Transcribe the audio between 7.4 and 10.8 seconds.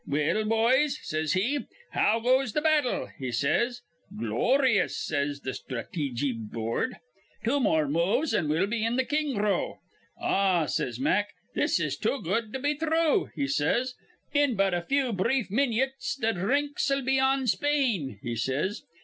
'Two more moves, an' we'll be in th' king row.' 'Ah,'